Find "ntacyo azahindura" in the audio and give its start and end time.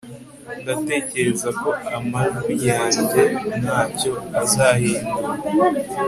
3.61-5.27